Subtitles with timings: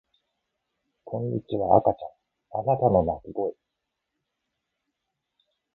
[1.03, 3.53] こんにちは赤ちゃんあなたの泣き声